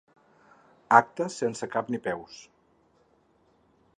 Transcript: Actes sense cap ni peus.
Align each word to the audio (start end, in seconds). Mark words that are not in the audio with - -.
Actes 0.99 1.35
sense 1.43 1.69
cap 1.77 1.93
ni 1.95 2.01
peus. 2.09 2.39